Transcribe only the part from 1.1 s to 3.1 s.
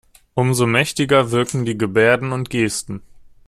wirken die Gebärden und Gesten.